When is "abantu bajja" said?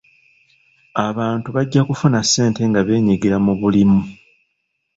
1.07-1.81